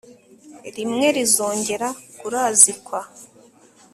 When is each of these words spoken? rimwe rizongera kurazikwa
rimwe 0.75 1.07
rizongera 1.15 1.87
kurazikwa 2.19 2.99